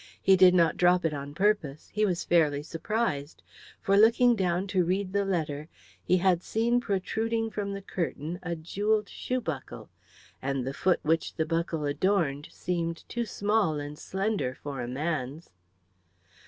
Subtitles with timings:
[0.19, 3.43] He did not drop it on purpose, he was fairly surprised;
[3.79, 5.69] for looking down to read the letter
[6.03, 9.91] he had seen protruding from the curtain a jewelled shoe buckle,
[10.41, 15.51] and the foot which the buckle adorned seemed too small and slender for a man's.